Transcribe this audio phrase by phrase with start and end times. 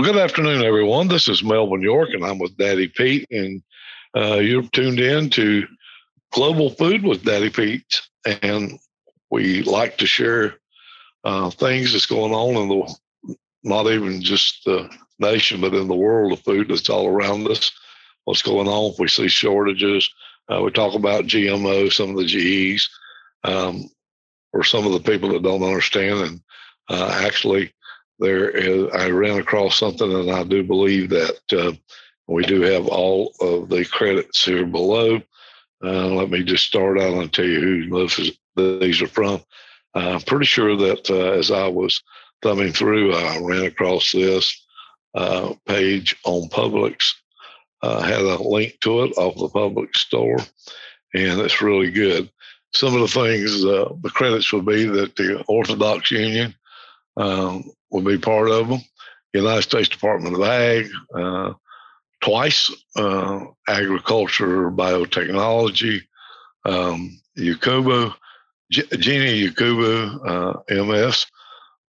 [0.00, 1.08] Well, good afternoon, everyone.
[1.08, 3.62] This is Melvin York, and I'm with Daddy Pete, and
[4.16, 5.66] uh, you're tuned in to
[6.32, 8.78] Global Food with Daddy Pete, and
[9.30, 10.54] we like to share
[11.24, 15.94] uh, things that's going on in the not even just the nation, but in the
[15.94, 17.70] world of food that's all around us.
[18.24, 18.92] What's going on?
[18.92, 20.08] If we see shortages,
[20.50, 22.88] uh, we talk about GMO, some of the GEs,
[23.44, 23.90] um,
[24.54, 26.40] or some of the people that don't understand, and
[26.88, 27.74] uh, actually
[28.20, 31.72] there is, I ran across something, and I do believe that uh,
[32.28, 35.20] we do have all of the credits here below.
[35.82, 39.42] Uh, let me just start out and tell you who these are from.
[39.94, 42.02] Uh, I'm pretty sure that uh, as I was
[42.42, 44.64] thumbing through, I ran across this
[45.14, 47.14] uh, page on Publix.
[47.82, 50.36] Uh, had a link to it off the Publix store,
[51.14, 52.30] and it's really good.
[52.74, 56.54] Some of the things, the credits would be that the Orthodox Union
[57.16, 58.80] um, will be part of them.
[59.32, 61.52] United States Department of Ag, uh,
[62.20, 66.02] twice, uh, Agriculture, Biotechnology,
[66.64, 68.14] um, Yakubu,
[68.70, 71.26] G- Jeannie Yakubu, uh, MS.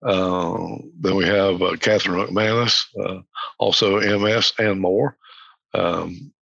[0.02, 3.20] Uh, then we have uh, Catherine McManus, uh,
[3.58, 5.16] also MS and more,
[5.72, 6.32] um,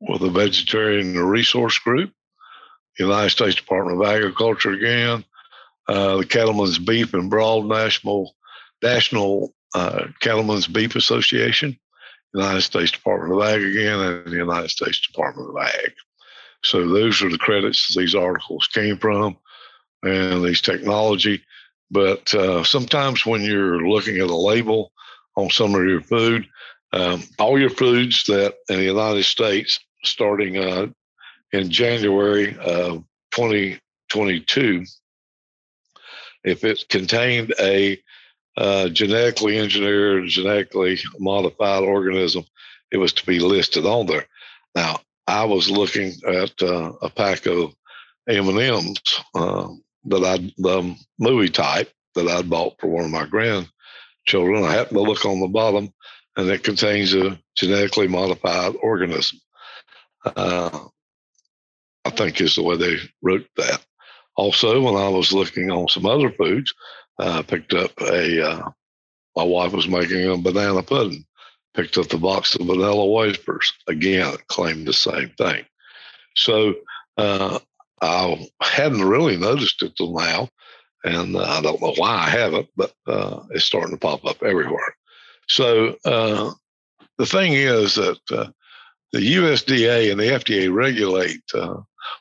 [0.00, 2.12] with the Vegetarian Resource Group,
[2.98, 5.24] United States Department of Agriculture again,
[5.88, 8.34] uh, the Cattlemen's Beef and Broad National
[8.82, 11.78] National uh, Cattlemen's Beef Association,
[12.34, 15.92] United States Department of Ag again, and the United States Department of Ag.
[16.62, 19.36] So those are the credits these articles came from,
[20.02, 21.42] and these technology.
[21.90, 24.92] But uh, sometimes when you're looking at a label
[25.36, 26.46] on some of your food,
[26.92, 30.86] um, all your foods that in the United States, starting uh,
[31.52, 34.84] in January of 2022,
[36.46, 38.00] if it contained a
[38.56, 42.44] uh, genetically engineered, genetically modified organism,
[42.90, 44.26] it was to be listed on there.
[44.74, 47.74] Now, I was looking at uh, a pack of
[48.28, 48.98] M&Ms
[49.34, 49.68] uh,
[50.04, 54.64] that I, the movie type that I'd bought for one of my grandchildren.
[54.64, 55.92] I happened to look on the bottom,
[56.36, 59.40] and it contains a genetically modified organism.
[60.24, 60.86] Uh,
[62.04, 63.84] I think is the way they wrote that.
[64.36, 66.72] Also, when I was looking on some other foods,
[67.18, 68.70] I picked up a, uh,
[69.34, 71.24] my wife was making a banana pudding,
[71.74, 73.72] picked up the box of vanilla wafers.
[73.86, 75.64] Again, it claimed the same thing.
[76.36, 76.74] So
[77.16, 77.58] uh,
[78.02, 80.48] I hadn't really noticed it till now.
[81.04, 84.96] And I don't know why I haven't, but uh, it's starting to pop up everywhere.
[85.48, 86.50] So uh,
[87.18, 88.48] the thing is that uh,
[89.12, 91.40] the USDA and the FDA regulate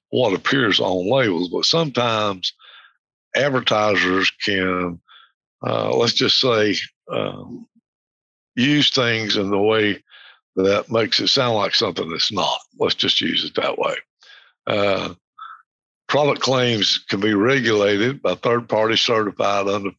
[0.09, 2.53] what appears on labels, but sometimes
[3.35, 4.99] advertisers can,
[5.65, 6.75] uh, let's just say,
[7.11, 7.67] um,
[8.55, 10.01] use things in the way
[10.55, 12.59] that makes it sound like something that's not.
[12.79, 13.95] Let's just use it that way.
[14.65, 15.13] Uh,
[16.07, 19.91] product claims can be regulated by third party certified under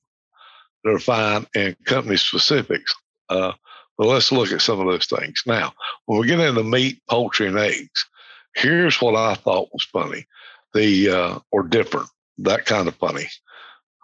[0.85, 2.95] their fine and company specifics.
[3.29, 3.53] Uh,
[3.97, 5.43] but let's look at some of those things.
[5.47, 5.73] Now,
[6.07, 8.07] when we get into meat, poultry, and eggs,
[8.55, 10.27] here's what I thought was funny,
[10.75, 12.09] the uh, or different,
[12.39, 13.27] that kind of funny.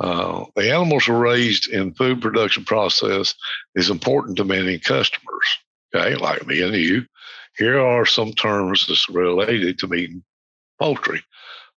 [0.00, 3.34] Uh, the animals are raised in food production process
[3.74, 5.46] is important to many customers.
[5.94, 7.06] Okay, like me and you.
[7.56, 10.22] Here are some terms that's related to meat and
[10.80, 11.22] poultry.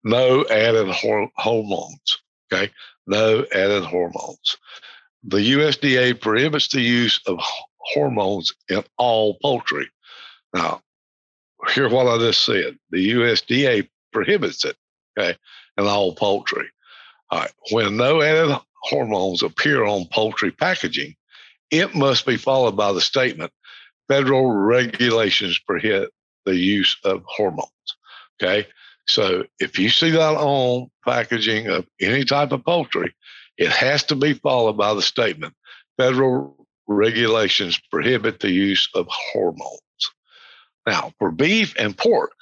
[0.05, 2.19] No added hor- hormones.
[2.53, 2.73] Okay,
[3.07, 4.57] no added hormones.
[5.25, 7.41] The USDA prohibits the use of
[7.93, 9.89] hormones in all poultry.
[10.55, 10.81] Now,
[11.73, 12.79] hear what I just said.
[12.91, 14.77] The USDA prohibits it,
[15.19, 15.37] okay,
[15.79, 16.69] in all poultry.
[17.31, 17.53] All right.
[17.71, 21.15] When no added hormones appear on poultry packaging,
[21.71, 23.53] it must be followed by the statement
[24.09, 26.11] federal regulations prohibit
[26.45, 27.71] the use of hormones.
[28.41, 28.69] Okay.
[29.07, 33.15] So if you see that on packaging of any type of poultry,
[33.57, 35.55] it has to be followed by the statement
[35.97, 39.81] federal regulations prohibit the use of hormones.
[40.87, 42.33] Now, for beef and pork,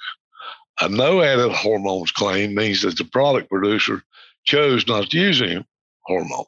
[0.81, 4.03] a no added hormones claim means that the product producer
[4.43, 5.65] chose not to use any
[6.01, 6.47] hormones.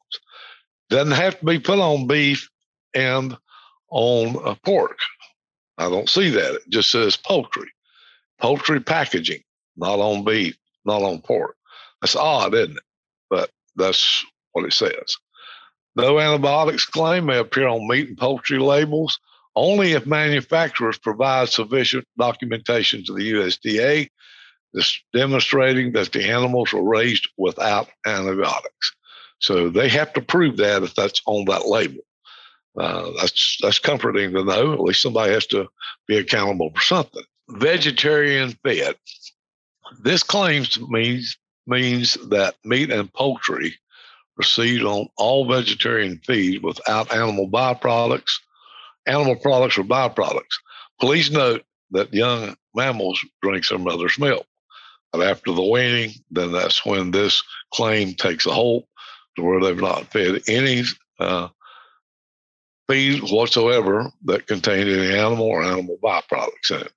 [0.90, 2.50] Doesn't have to be put on beef
[2.94, 3.38] and
[3.90, 4.98] on uh, pork.
[5.78, 6.56] I don't see that.
[6.56, 7.70] It just says poultry,
[8.40, 9.42] poultry packaging,
[9.78, 11.56] not on beef, not on pork.
[12.02, 12.84] That's odd, isn't it?
[13.30, 15.18] But that's what it says.
[15.96, 19.20] No antibiotics claim may appear on meat and poultry labels
[19.56, 24.10] only if manufacturers provide sufficient documentation to the USDA
[25.14, 28.94] demonstrating that the animals were raised without antibiotics.
[29.40, 32.02] So they have to prove that if that's on that label.
[32.78, 34.74] Uh, that's that's comforting to know.
[34.74, 35.68] At least somebody has to
[36.08, 37.24] be accountable for something.
[37.50, 38.96] Vegetarian fed.
[40.02, 41.38] This claims means
[41.68, 43.76] means that meat and poultry
[44.38, 48.40] received on all vegetarian feed without animal byproducts,
[49.06, 50.60] animal products or byproducts.
[51.00, 54.46] Please note that young mammals drink their mother's milk.
[55.12, 57.42] But after the weaning, then that's when this
[57.74, 58.86] claim takes a hold
[59.36, 60.84] to where they've not fed any
[61.20, 61.50] uh,
[62.90, 66.92] feed whatsoever that contained any animal or animal byproducts in it.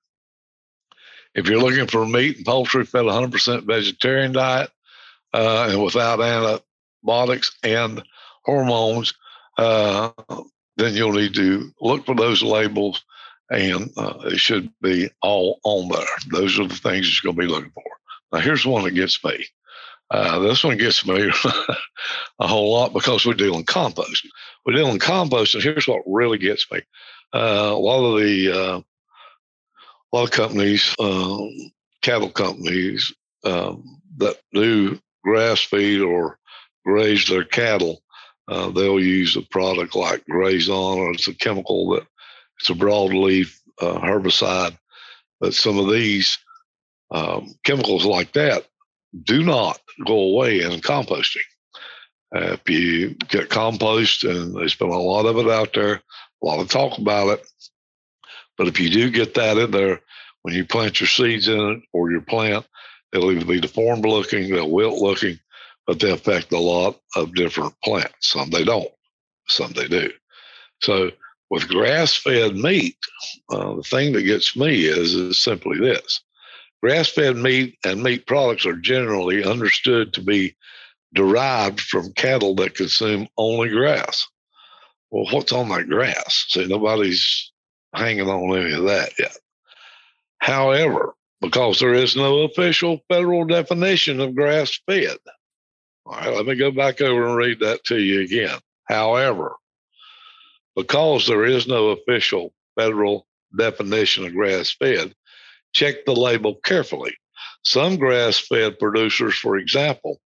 [1.35, 4.71] If you're looking for meat and poultry fed 100% vegetarian diet
[5.33, 6.21] uh, and without
[7.03, 8.03] antibiotics and
[8.45, 9.13] hormones,
[9.57, 10.11] uh,
[10.77, 13.03] then you'll need to look for those labels
[13.49, 16.05] and uh, it should be all on there.
[16.31, 17.83] Those are the things you're going to be looking for.
[18.31, 19.45] Now, here's one that gets me.
[20.11, 21.31] Uh, this one gets me
[22.39, 24.27] a whole lot because we're dealing compost.
[24.65, 26.81] We're dealing compost, and here's what really gets me.
[27.33, 28.81] Uh, a lot of the uh,
[30.11, 31.51] a lot of companies, um,
[32.01, 33.13] cattle companies
[33.43, 36.38] um, that do grass feed or
[36.85, 38.01] graze their cattle,
[38.47, 42.07] uh, they'll use a product like Grazon, or it's a chemical that
[42.59, 44.77] it's a broadleaf uh, herbicide.
[45.39, 46.37] But some of these
[47.11, 48.65] um, chemicals like that
[49.23, 51.37] do not go away in composting.
[52.35, 56.45] Uh, if you get compost, and there's been a lot of it out there, a
[56.45, 57.47] lot of talk about it,
[58.57, 60.01] but if you do get that in there,
[60.41, 62.65] when you plant your seeds in it or your plant,
[63.13, 65.39] it'll either be deformed looking, they'll wilt looking,
[65.89, 68.29] but they affect a lot of different plants.
[68.29, 68.91] Some they don't,
[69.47, 70.11] some they do.
[70.83, 71.09] So
[71.49, 72.95] with grass fed meat,
[73.49, 76.21] uh, the thing that gets me is, is simply this
[76.83, 80.55] grass fed meat and meat products are generally understood to be
[81.15, 84.27] derived from cattle that consume only grass.
[85.09, 86.45] Well, what's on that grass?
[86.49, 87.51] See, nobody's
[87.95, 89.35] hanging on any of that yet.
[90.37, 95.17] However, because there is no official federal definition of grass fed,
[96.09, 98.57] all right, let me go back over and read that to you again.
[98.85, 99.55] However,
[100.75, 105.13] because there is no official federal definition of grass fed,
[105.71, 107.15] check the label carefully.
[107.63, 110.19] Some grass fed producers, for example,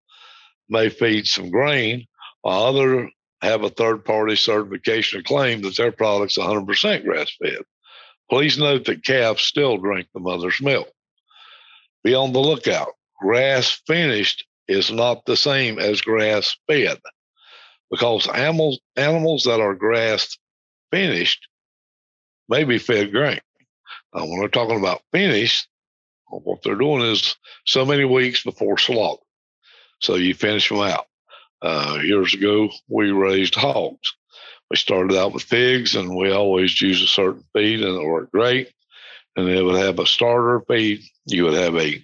[0.70, 2.08] may feed some grain,
[2.44, 7.60] while others have a third party certification claim that their product's 100% grass fed.
[8.30, 10.90] Please note that calves still drink the mother's milk.
[12.06, 12.94] Be on the lookout.
[13.20, 17.00] Grass finished is not the same as grass fed
[17.92, 20.38] because animals, animals that are grass
[20.92, 21.48] finished
[22.50, 23.39] may be fed grain.
[24.13, 25.68] Now, when we're talking about finished,
[26.30, 29.21] what they're doing is so many weeks before slaughter.
[30.01, 31.06] So you finish them out.
[31.62, 34.13] Uh, years ago, we raised hogs.
[34.69, 38.31] We started out with pigs, and we always use a certain feed, and it worked
[38.31, 38.71] great.
[39.36, 42.04] And it would have a starter feed, you would have a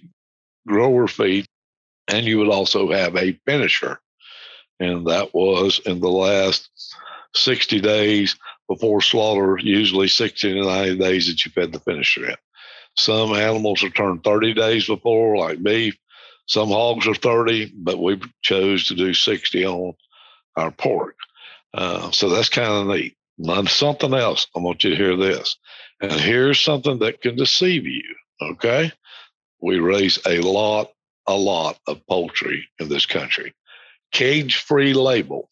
[0.66, 1.46] grower feed,
[2.12, 4.00] and you would also have a finisher.
[4.78, 6.70] And that was in the last
[7.34, 8.36] 60 days
[8.68, 12.36] before slaughter, usually 60 to 90 days that you fed the finisher in.
[12.96, 15.96] Some animals are turned 30 days before, like beef.
[16.46, 19.92] Some hogs are 30, but we chose to do 60 on
[20.56, 21.16] our pork.
[21.72, 23.16] Uh, so that's kind of neat.
[23.38, 25.56] Now, something else, I want you to hear this.
[26.00, 28.02] And here's something that can deceive you.
[28.42, 28.92] Okay.
[29.62, 30.90] We raise a lot,
[31.30, 33.54] a lot of poultry in this country.
[34.12, 35.48] Cage free label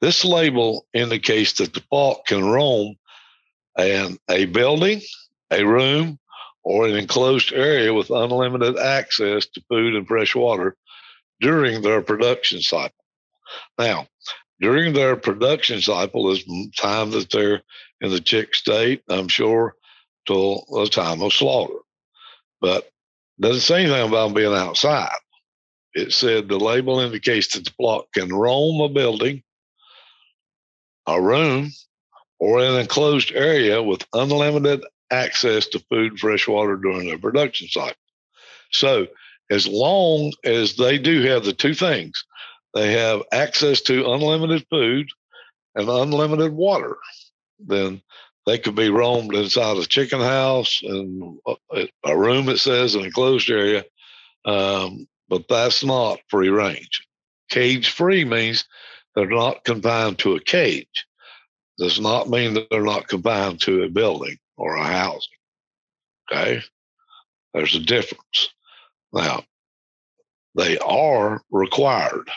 [0.00, 2.94] this label indicates that the fault can roam
[3.78, 5.00] in a building,
[5.50, 6.18] a room,
[6.62, 10.76] or an enclosed area with unlimited access to food and fresh water
[11.40, 13.04] during their production cycle.
[13.78, 14.06] Now,
[14.60, 16.44] during their production cycle is
[16.76, 17.62] time that they're
[18.00, 19.74] in the chick state, I'm sure,
[20.26, 21.78] till the time of slaughter.
[22.60, 22.88] But
[23.40, 25.16] doesn't say anything about being outside.
[25.94, 29.42] It said the label indicates that the flock can roam a building,
[31.06, 31.70] a room,
[32.38, 37.68] or an enclosed area with unlimited access to food and fresh water during their production
[37.68, 37.96] cycle.
[38.70, 39.06] So,
[39.50, 42.24] as long as they do have the two things,
[42.74, 45.08] they have access to unlimited food
[45.74, 46.96] and unlimited water,
[47.58, 48.02] then
[48.48, 51.38] they could be roamed inside a chicken house and
[52.02, 53.84] a room, it says, an enclosed area.
[54.46, 57.06] Um, but that's not free range.
[57.50, 58.64] Cage free means
[59.14, 61.06] they're not confined to a cage.
[61.76, 65.28] Does not mean that they're not confined to a building or a housing.
[66.32, 66.62] Okay?
[67.52, 68.48] There's a difference.
[69.12, 69.44] Now,
[70.54, 72.30] they are required,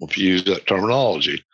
[0.00, 1.44] if you use that terminology,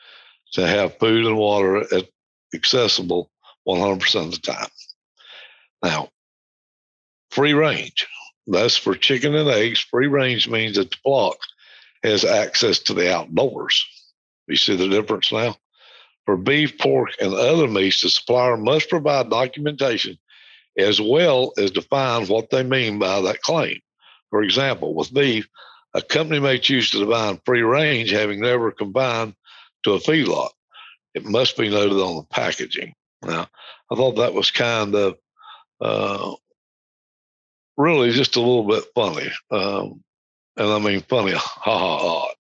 [0.55, 2.09] to have food and water at,
[2.55, 3.31] accessible
[3.67, 4.69] 100% of the time.
[5.83, 6.09] Now,
[7.31, 8.07] free range.
[8.47, 9.81] That's for chicken and eggs.
[9.81, 11.37] Free range means that the flock
[12.03, 13.85] has access to the outdoors.
[14.47, 15.57] You see the difference now?
[16.27, 20.19] For beef, pork, and other meats, the supplier must provide documentation
[20.79, 23.79] as well as define what they mean by that claim.
[24.31, 25.49] For example, with beef,
[25.95, 29.35] a company may choose to define free range having never combined
[29.85, 30.51] to a feedlot.
[31.15, 32.95] It must be noted on the packaging.
[33.25, 33.49] Now,
[33.91, 35.17] I thought that was kind of
[35.81, 36.35] uh,
[37.77, 39.31] really just a little bit funny.
[39.51, 40.03] Um,
[40.57, 42.33] and I mean funny, ha ha ha.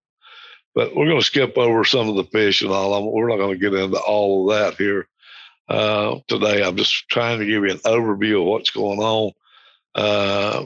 [0.75, 3.13] But we're going to skip over some of the fish and all.
[3.13, 5.07] We're not going to get into all of that here
[5.69, 6.65] uh, today.
[6.65, 9.33] I'm just trying to give you an overview of what's going on.
[9.95, 10.65] Uh,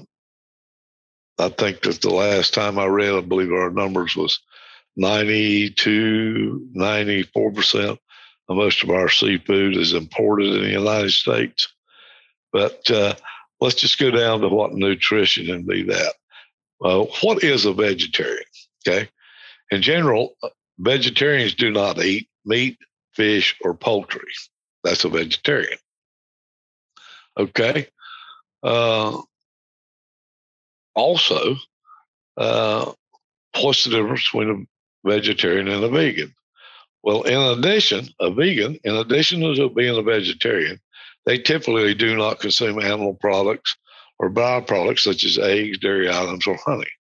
[1.39, 4.41] I think that the last time I read, I believe our numbers was
[4.97, 7.99] 92, 94% of
[8.55, 11.69] most of our seafood is imported in the United States.
[12.53, 13.15] But uh,
[13.61, 16.15] let's just go down to what nutrition and be that.
[16.83, 18.45] Uh, what is a vegetarian?
[18.87, 19.09] Okay.
[19.71, 22.79] In general, uh, vegetarians do not eat meat,
[23.15, 24.31] fish, or poultry.
[24.85, 25.79] That's a vegetarian.
[27.37, 27.89] Okay.
[28.63, 29.21] Uh,
[30.95, 31.57] also,
[32.37, 32.93] uh,
[33.61, 34.51] what's the difference between
[35.05, 36.35] a vegetarian and a vegan?
[37.09, 40.79] Well, in addition, a vegan, in addition to being a vegetarian,
[41.25, 43.75] they typically do not consume animal products
[44.19, 46.91] or byproducts such as eggs, dairy items, or honey.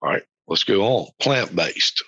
[0.00, 1.08] All right, let's go on.
[1.20, 2.02] Plant based.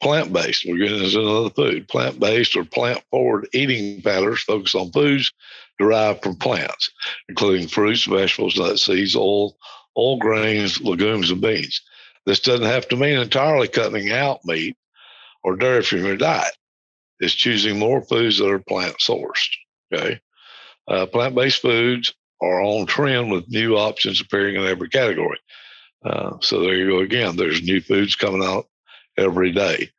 [0.00, 1.88] Plant based, we're getting into another food.
[1.88, 5.32] Plant based or plant forward eating patterns focus on foods
[5.80, 6.88] derived from plants,
[7.28, 9.56] including fruits, vegetables, nuts, seeds, oil,
[9.96, 11.82] all grains, legumes, and beans.
[12.26, 14.76] This doesn't have to mean entirely cutting out meat
[15.42, 16.52] or dairy from your diet.
[17.20, 19.48] is choosing more foods that are plant sourced.
[19.92, 20.20] Okay.
[20.86, 25.38] Uh, plant based foods are on trend with new options appearing in every category.
[26.04, 27.36] Uh, so there you go again.
[27.36, 28.66] There's new foods coming out
[29.16, 29.90] every day.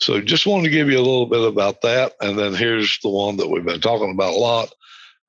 [0.00, 2.12] So just wanted to give you a little bit about that.
[2.20, 4.72] And then here's the one that we've been talking about a lot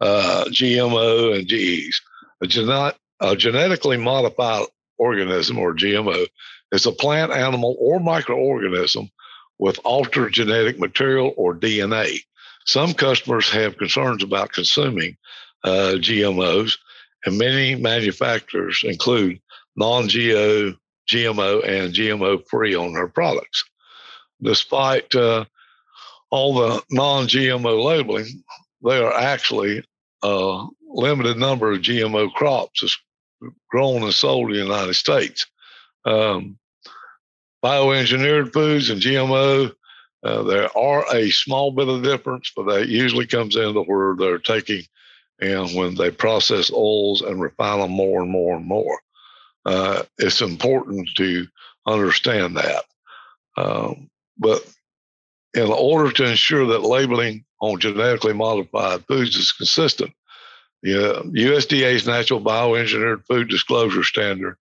[0.01, 2.01] uh, GMO and GEs.
[2.41, 4.65] A, genet- a genetically modified
[4.97, 6.25] organism or GMO
[6.71, 9.09] is a plant, animal, or microorganism
[9.63, 12.19] with altered genetic material or DNA.
[12.65, 15.15] Some customers have concerns about consuming
[15.63, 16.77] uh, GMOs,
[17.25, 19.39] and many manufacturers include
[19.77, 20.75] non GMO,
[21.07, 23.63] and GMO free on their products.
[24.41, 25.45] Despite uh,
[26.29, 28.43] all the non GMO labeling,
[28.81, 29.81] there are actually
[30.23, 32.97] a limited number of GMO crops
[33.69, 35.47] grown and sold in the United States.
[36.03, 36.59] Um,
[37.63, 39.73] bioengineered foods and GMO
[40.23, 44.37] uh, there are a small bit of difference, but that usually comes into where they're
[44.37, 44.83] taking
[45.41, 48.99] and when they process oils and refine them more and more and more.
[49.65, 51.45] Uh, it's important to
[51.85, 52.85] understand that.
[53.57, 54.65] Um, but
[55.53, 60.13] in order to ensure that labeling on genetically modified foods is consistent,
[60.81, 64.57] the USDA's National Bioengineered Food Disclosure Standard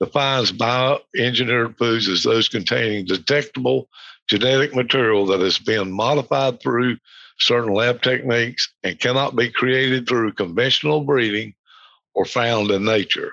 [0.00, 3.88] defines bioengineered foods as those containing detectable
[4.28, 6.96] genetic material that has been modified through
[7.38, 11.54] certain lab techniques and cannot be created through conventional breeding
[12.14, 13.32] or found in nature.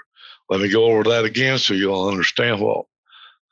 [0.50, 2.86] Let me go over that again so you'll understand what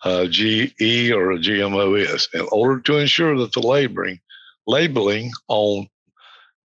[0.06, 2.28] uh, a GE or a GMO is.
[2.34, 4.20] In order to ensure that the labeling,
[4.66, 5.88] labeling on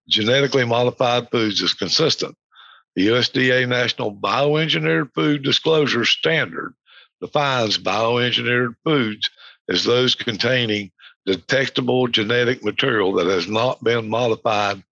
[0.07, 2.35] genetically modified foods is consistent,
[2.95, 6.73] the USDA National Bioengineered Food Disclosure Standard
[7.21, 9.29] defines bioengineered foods
[9.69, 10.91] as those containing
[11.25, 14.83] detectable genetic material that has not been modified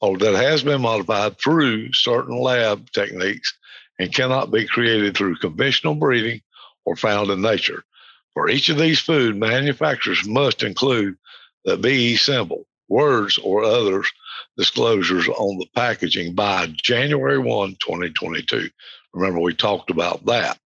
[0.00, 3.54] or that has been modified through certain lab techniques
[3.98, 6.42] and cannot be created through conventional breeding
[6.84, 7.84] or found in nature.
[8.34, 11.16] For each of these food, manufacturers must include
[11.64, 14.10] the BE symbol, words, or others
[14.56, 18.68] disclosures on the packaging by January 1, 2022.
[19.12, 20.58] Remember, we talked about that.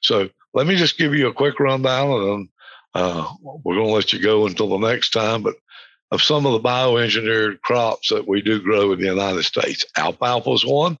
[0.00, 2.48] So let me just give you a quick rundown and
[2.94, 5.56] uh, we're going to let you go until the next time, but
[6.10, 10.50] of some of the bioengineered crops that we do grow in the United States, alfalfa
[10.52, 10.96] is one.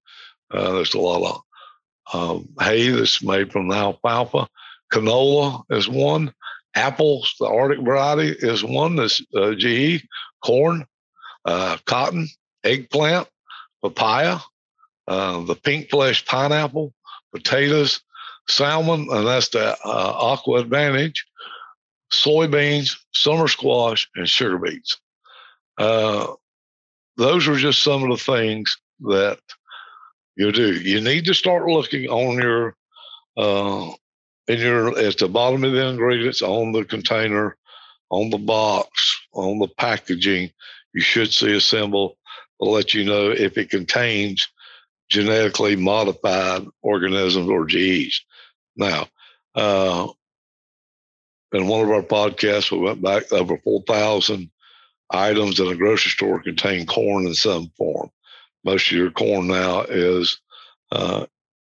[0.50, 1.42] Uh, there's a lot of
[2.12, 4.48] um, hay that's made from alfalfa.
[4.92, 6.32] Canola is one.
[6.74, 8.96] Apples, the Arctic variety, is one.
[8.96, 10.04] That's uh, GE.
[10.44, 10.86] Corn,
[11.44, 12.28] uh, cotton,
[12.62, 13.28] eggplant,
[13.82, 14.38] papaya,
[15.08, 16.92] uh, the pink flesh pineapple,
[17.32, 18.02] potatoes,
[18.48, 21.18] salmon, and that's the uh, AquAdvantage
[22.12, 25.00] soybeans, summer squash, and sugar beets.
[25.78, 26.32] Uh,
[27.16, 29.38] those are just some of the things that
[30.36, 30.74] you do.
[30.74, 32.76] You need to start looking on your
[33.36, 33.90] uh,
[34.46, 37.56] in your at the bottom of the ingredients on the container,
[38.14, 40.50] on the box, on the packaging.
[40.94, 42.16] You should see a symbol
[42.62, 44.48] to let you know if it contains
[45.10, 48.24] genetically modified organisms or GEs.
[48.76, 49.08] Now,
[49.56, 50.08] uh,
[51.52, 54.48] in one of our podcasts, we went back over 4,000
[55.10, 58.10] items in a grocery store contain corn in some form.
[58.64, 60.40] Most of your corn now is
[60.92, 61.26] uh,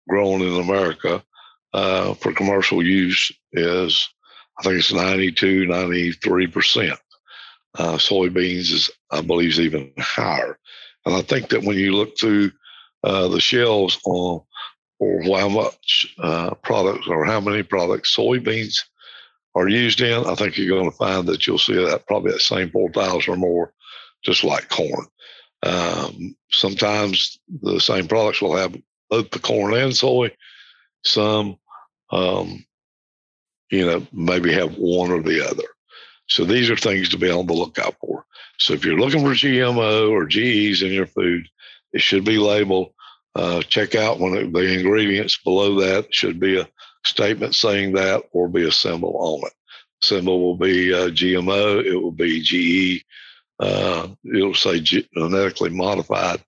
[0.07, 1.23] grown in America
[1.73, 4.07] uh, for commercial use is,
[4.57, 6.97] I think it's 92, 93%.
[7.77, 10.57] Uh, soybeans is, I believe, is even higher.
[11.05, 12.51] And I think that when you look through
[13.03, 14.41] uh, the shelves on
[14.99, 18.79] or how much uh, products or how many products soybeans
[19.53, 22.41] are used in, I think you're going to find that you'll see that probably that
[22.41, 23.73] same 4,000 or more,
[24.23, 25.05] just like corn.
[25.63, 28.75] Um, sometimes the same products will have
[29.09, 30.31] both the corn and soy.
[31.03, 31.57] Some,
[32.11, 32.65] um,
[33.69, 35.63] you know, maybe have one or the other.
[36.27, 38.25] So these are things to be on the lookout for.
[38.57, 41.47] So if you're looking for GMO or GEs in your food,
[41.93, 42.93] it should be labeled.
[43.35, 46.67] Uh, check out when it, the ingredients below that should be a
[47.05, 49.53] statement saying that or be a symbol on it.
[50.01, 53.03] Symbol will be uh, GMO, it will be GE,
[53.59, 56.43] uh, it'll say genetically modified,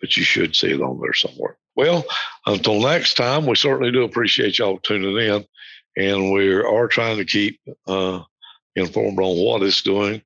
[0.00, 1.56] but you should see it on there somewhere.
[1.76, 2.04] Well,
[2.46, 5.44] until next time, we certainly do appreciate y'all tuning in,
[6.00, 8.22] and we are trying to keep uh,
[8.74, 10.22] informed on what it's doing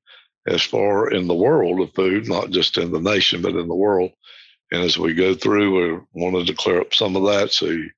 [0.47, 3.75] as far in the world of food, not just in the nation, but in the
[3.75, 4.11] world.
[4.71, 7.89] And as we go through, we wanted to clear up some of that so you,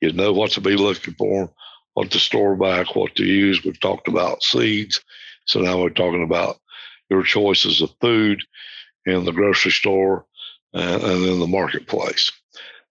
[0.00, 1.50] you know what to be looking for,
[1.94, 3.62] what to store back, what to use.
[3.64, 5.02] We've talked about seeds.
[5.44, 6.58] So now we're talking about
[7.10, 8.40] your choices of food
[9.04, 10.24] in the grocery store
[10.72, 12.32] and, and in the marketplace.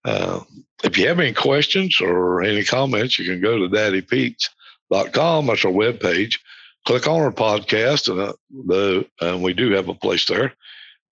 [0.05, 0.41] Uh,
[0.83, 5.47] if you have any questions or any comments, you can go to daddypete's.com.
[5.47, 6.39] That's our webpage.
[6.85, 8.33] Click on our podcast, and, uh,
[8.67, 10.53] the, and we do have a place there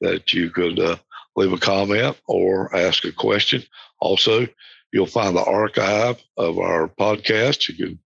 [0.01, 0.95] that you could uh,
[1.35, 3.63] leave a comment or ask a question.
[3.99, 4.47] Also,
[4.91, 7.67] you'll find the archive of our podcast.
[7.67, 7.99] You can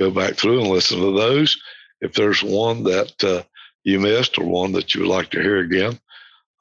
[0.00, 1.56] go back through and listen to those.
[2.00, 3.44] If there's one that uh,
[3.84, 6.00] you missed or one that you would like to hear again,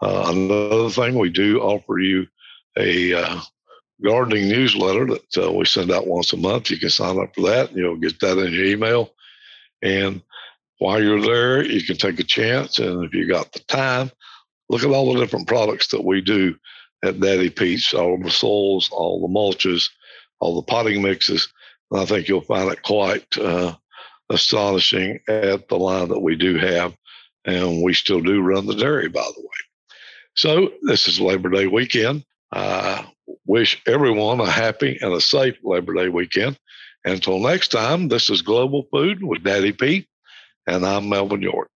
[0.03, 2.27] uh, another thing, we do offer you
[2.77, 3.41] a
[4.03, 6.69] gardening newsletter that uh, we send out once a month.
[6.69, 7.71] You can sign up for that.
[7.73, 9.11] You'll get that in your email.
[9.81, 10.21] And
[10.79, 12.79] while you're there, you can take a chance.
[12.79, 14.11] And if you got the time,
[14.69, 16.55] look at all the different products that we do
[17.03, 19.89] at Daddy Pete's, all the soils, all the mulches,
[20.39, 21.47] all the potting mixes.
[21.91, 23.75] And I think you'll find it quite uh,
[24.29, 26.95] astonishing at the line that we do have.
[27.45, 29.47] And we still do run the dairy, by the way.
[30.35, 32.25] So this is Labor Day weekend.
[32.51, 33.05] I
[33.45, 36.57] wish everyone a happy and a safe Labor Day weekend.
[37.05, 40.07] Until next time, this is Global Food with Daddy Pete,
[40.67, 41.69] and I'm Melvin York.